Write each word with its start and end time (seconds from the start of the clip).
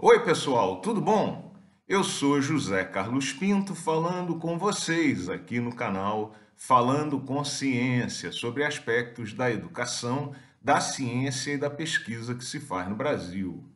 Oi, 0.00 0.22
pessoal, 0.22 0.80
tudo 0.80 1.00
bom? 1.00 1.52
Eu 1.88 2.04
sou 2.04 2.40
José 2.40 2.84
Carlos 2.84 3.32
Pinto 3.32 3.74
falando 3.74 4.36
com 4.36 4.56
vocês 4.56 5.28
aqui 5.28 5.58
no 5.58 5.74
canal 5.74 6.36
Falando 6.54 7.18
com 7.18 7.44
Ciência 7.44 8.30
sobre 8.30 8.62
aspectos 8.62 9.32
da 9.32 9.50
educação, 9.50 10.32
da 10.62 10.80
ciência 10.80 11.54
e 11.54 11.58
da 11.58 11.68
pesquisa 11.68 12.36
que 12.36 12.44
se 12.44 12.60
faz 12.60 12.88
no 12.88 12.94
Brasil. 12.94 13.68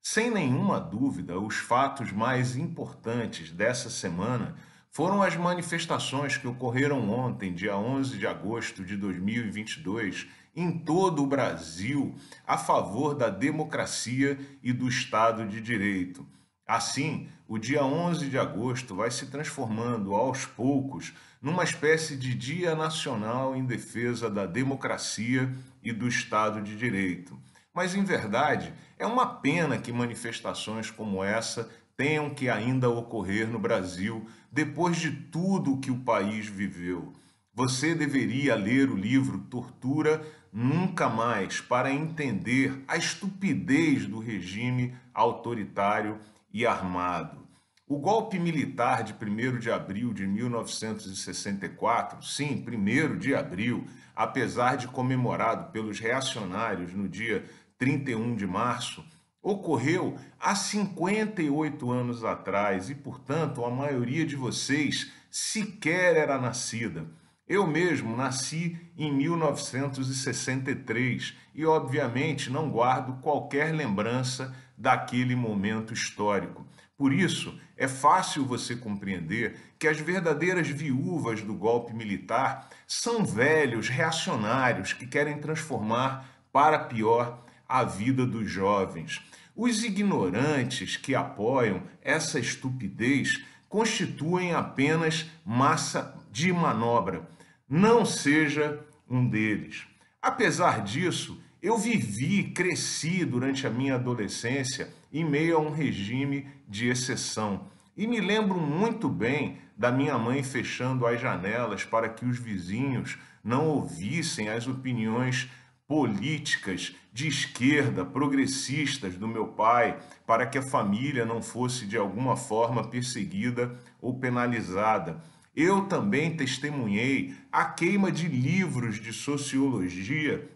Sem 0.00 0.30
nenhuma 0.30 0.80
dúvida, 0.80 1.38
os 1.38 1.56
fatos 1.56 2.10
mais 2.10 2.56
importantes 2.56 3.52
dessa 3.52 3.90
semana 3.90 4.56
foram 4.90 5.22
as 5.22 5.36
manifestações 5.36 6.36
que 6.36 6.48
ocorreram 6.48 7.08
ontem, 7.10 7.54
dia 7.54 7.76
11 7.76 8.18
de 8.18 8.26
agosto 8.26 8.84
de 8.84 8.96
2022, 8.96 10.26
em 10.54 10.78
todo 10.78 11.22
o 11.22 11.26
Brasil 11.26 12.14
a 12.44 12.58
favor 12.58 13.14
da 13.14 13.30
democracia 13.30 14.38
e 14.62 14.72
do 14.72 14.88
Estado 14.88 15.46
de 15.46 15.60
Direito. 15.60 16.26
Assim, 16.66 17.28
o 17.48 17.58
dia 17.58 17.84
11 17.84 18.28
de 18.28 18.38
agosto 18.38 18.94
vai 18.94 19.10
se 19.10 19.26
transformando 19.26 20.14
aos 20.14 20.44
poucos 20.44 21.12
numa 21.40 21.64
espécie 21.64 22.16
de 22.16 22.34
Dia 22.34 22.74
Nacional 22.74 23.56
em 23.56 23.64
defesa 23.64 24.28
da 24.28 24.44
democracia 24.44 25.52
e 25.82 25.92
do 25.92 26.06
Estado 26.06 26.60
de 26.60 26.76
Direito. 26.76 27.38
Mas, 27.72 27.94
em 27.94 28.04
verdade, 28.04 28.74
é 28.98 29.06
uma 29.06 29.26
pena 29.26 29.78
que 29.78 29.92
manifestações 29.92 30.90
como 30.90 31.22
essa 31.22 31.70
tenham 32.00 32.30
que 32.30 32.48
ainda 32.48 32.88
ocorrer 32.88 33.46
no 33.46 33.58
Brasil 33.58 34.26
depois 34.50 34.96
de 34.96 35.10
tudo 35.10 35.74
o 35.74 35.78
que 35.78 35.90
o 35.90 35.98
país 35.98 36.46
viveu. 36.46 37.12
Você 37.52 37.94
deveria 37.94 38.54
ler 38.54 38.88
o 38.88 38.96
livro 38.96 39.40
Tortura 39.40 40.26
Nunca 40.50 41.10
Mais 41.10 41.60
para 41.60 41.92
entender 41.92 42.82
a 42.88 42.96
estupidez 42.96 44.06
do 44.06 44.18
regime 44.18 44.94
autoritário 45.12 46.18
e 46.50 46.64
armado. 46.64 47.46
O 47.86 47.98
golpe 47.98 48.38
militar 48.38 49.04
de 49.04 49.12
1 49.12 49.58
de 49.58 49.70
abril 49.70 50.14
de 50.14 50.26
1964, 50.26 52.22
sim, 52.22 52.64
1 52.66 53.18
de 53.18 53.34
abril, 53.34 53.84
apesar 54.16 54.78
de 54.78 54.88
comemorado 54.88 55.70
pelos 55.70 56.00
reacionários 56.00 56.94
no 56.94 57.06
dia 57.06 57.44
31 57.76 58.36
de 58.36 58.46
março, 58.46 59.04
ocorreu 59.42 60.16
há 60.38 60.54
58 60.54 61.90
anos 61.90 62.22
atrás 62.24 62.90
e, 62.90 62.94
portanto, 62.94 63.64
a 63.64 63.70
maioria 63.70 64.26
de 64.26 64.36
vocês 64.36 65.10
sequer 65.30 66.14
era 66.16 66.38
nascida. 66.38 67.06
Eu 67.48 67.66
mesmo 67.66 68.14
nasci 68.16 68.78
em 68.96 69.12
1963 69.12 71.34
e, 71.54 71.66
obviamente, 71.66 72.50
não 72.50 72.70
guardo 72.70 73.20
qualquer 73.20 73.74
lembrança 73.74 74.54
daquele 74.78 75.34
momento 75.34 75.92
histórico. 75.92 76.64
Por 76.96 77.12
isso, 77.12 77.58
é 77.76 77.88
fácil 77.88 78.44
você 78.44 78.76
compreender 78.76 79.56
que 79.78 79.88
as 79.88 79.98
verdadeiras 79.98 80.68
viúvas 80.68 81.42
do 81.42 81.54
golpe 81.54 81.92
militar 81.94 82.68
são 82.86 83.24
velhos 83.24 83.88
reacionários 83.88 84.92
que 84.92 85.06
querem 85.06 85.38
transformar 85.38 86.28
para 86.52 86.78
pior 86.78 87.42
a 87.70 87.84
vida 87.84 88.26
dos 88.26 88.50
jovens. 88.50 89.20
Os 89.54 89.84
ignorantes 89.84 90.96
que 90.96 91.14
apoiam 91.14 91.82
essa 92.02 92.40
estupidez 92.40 93.44
constituem 93.68 94.52
apenas 94.52 95.26
massa 95.46 96.16
de 96.32 96.52
manobra 96.52 97.28
não 97.68 98.04
seja 98.04 98.84
um 99.08 99.28
deles. 99.28 99.86
Apesar 100.20 100.82
disso, 100.82 101.40
eu 101.62 101.78
vivi, 101.78 102.50
cresci 102.50 103.24
durante 103.24 103.66
a 103.66 103.70
minha 103.70 103.94
adolescência 103.94 104.92
em 105.12 105.24
meio 105.24 105.56
a 105.56 105.60
um 105.60 105.70
regime 105.70 106.48
de 106.68 106.88
exceção. 106.88 107.68
E 107.96 108.06
me 108.06 108.20
lembro 108.20 108.58
muito 108.58 109.08
bem 109.08 109.58
da 109.76 109.92
minha 109.92 110.18
mãe 110.18 110.42
fechando 110.42 111.06
as 111.06 111.20
janelas 111.20 111.84
para 111.84 112.08
que 112.08 112.24
os 112.24 112.38
vizinhos 112.38 113.16
não 113.42 113.68
ouvissem 113.68 114.48
as 114.48 114.66
opiniões 114.66 115.48
políticas 115.90 116.94
de 117.12 117.26
esquerda, 117.26 118.04
progressistas 118.04 119.16
do 119.16 119.26
meu 119.26 119.48
pai, 119.48 119.98
para 120.24 120.46
que 120.46 120.56
a 120.56 120.62
família 120.62 121.24
não 121.24 121.42
fosse 121.42 121.84
de 121.84 121.96
alguma 121.96 122.36
forma 122.36 122.86
perseguida 122.86 123.76
ou 124.00 124.16
penalizada. 124.16 125.20
Eu 125.52 125.86
também 125.86 126.36
testemunhei 126.36 127.34
a 127.50 127.64
queima 127.64 128.12
de 128.12 128.28
livros 128.28 129.00
de 129.00 129.12
sociologia 129.12 130.48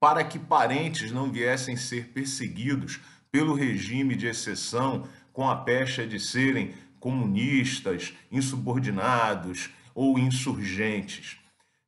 para 0.00 0.24
que 0.24 0.38
parentes 0.38 1.12
não 1.12 1.30
viessem 1.30 1.76
ser 1.76 2.06
perseguidos 2.06 2.98
pelo 3.30 3.52
regime 3.52 4.16
de 4.16 4.26
exceção 4.26 5.06
com 5.34 5.50
a 5.50 5.56
pecha 5.56 6.06
de 6.06 6.18
serem 6.18 6.72
comunistas, 6.98 8.14
insubordinados 8.30 9.68
ou 9.94 10.18
insurgentes. 10.18 11.41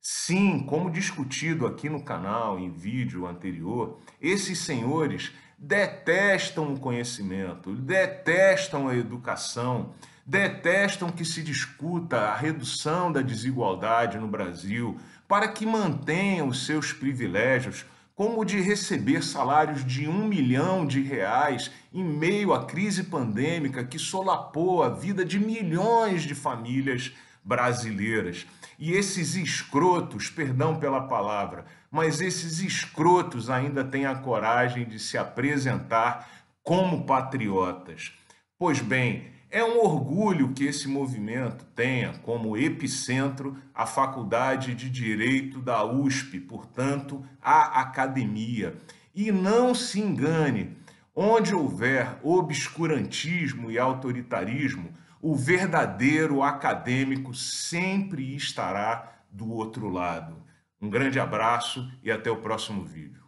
Sim, 0.06 0.58
como 0.58 0.90
discutido 0.90 1.66
aqui 1.66 1.88
no 1.88 2.02
canal 2.02 2.58
em 2.58 2.70
vídeo 2.70 3.26
anterior, 3.26 3.98
esses 4.20 4.58
senhores 4.58 5.32
detestam 5.58 6.74
o 6.74 6.78
conhecimento, 6.78 7.74
detestam 7.74 8.86
a 8.86 8.94
educação, 8.94 9.94
detestam 10.26 11.10
que 11.10 11.24
se 11.24 11.42
discuta 11.42 12.18
a 12.18 12.36
redução 12.36 13.10
da 13.10 13.22
desigualdade 13.22 14.18
no 14.18 14.28
Brasil 14.28 15.00
para 15.26 15.48
que 15.48 15.64
mantenham 15.64 16.48
os 16.48 16.66
seus 16.66 16.92
privilégios, 16.92 17.86
como 18.14 18.42
o 18.42 18.44
de 18.44 18.60
receber 18.60 19.24
salários 19.24 19.82
de 19.86 20.06
um 20.06 20.28
milhão 20.28 20.84
de 20.84 21.00
reais 21.00 21.70
em 21.94 22.04
meio 22.04 22.52
à 22.52 22.66
crise 22.66 23.04
pandêmica 23.04 23.82
que 23.82 23.98
solapou 23.98 24.82
a 24.82 24.90
vida 24.90 25.24
de 25.24 25.38
milhões 25.38 26.24
de 26.24 26.34
famílias 26.34 27.14
brasileiras. 27.44 28.46
E 28.78 28.92
esses 28.92 29.36
escrotos, 29.36 30.30
perdão 30.30 30.76
pela 30.76 31.06
palavra, 31.06 31.64
mas 31.90 32.20
esses 32.20 32.60
escrotos 32.60 33.50
ainda 33.50 33.84
têm 33.84 34.06
a 34.06 34.16
coragem 34.16 34.84
de 34.84 34.98
se 34.98 35.16
apresentar 35.16 36.28
como 36.62 37.04
patriotas. 37.04 38.12
Pois 38.58 38.80
bem, 38.80 39.34
é 39.50 39.62
um 39.62 39.78
orgulho 39.78 40.52
que 40.52 40.64
esse 40.64 40.88
movimento 40.88 41.64
tenha 41.76 42.14
como 42.24 42.56
epicentro 42.56 43.56
a 43.72 43.86
Faculdade 43.86 44.74
de 44.74 44.90
Direito 44.90 45.60
da 45.60 45.84
USP, 45.84 46.40
portanto, 46.40 47.24
a 47.40 47.80
academia. 47.80 48.76
E 49.14 49.30
não 49.30 49.72
se 49.72 50.00
engane, 50.00 50.76
onde 51.14 51.54
houver 51.54 52.18
obscurantismo 52.24 53.70
e 53.70 53.78
autoritarismo, 53.78 54.92
o 55.24 55.34
verdadeiro 55.34 56.42
acadêmico 56.42 57.32
sempre 57.32 58.36
estará 58.36 59.22
do 59.30 59.50
outro 59.50 59.88
lado. 59.88 60.44
Um 60.78 60.90
grande 60.90 61.18
abraço 61.18 61.90
e 62.02 62.12
até 62.12 62.30
o 62.30 62.42
próximo 62.42 62.84
vídeo. 62.84 63.23